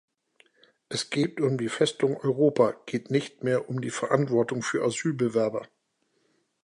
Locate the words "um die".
1.39-1.69, 3.69-3.91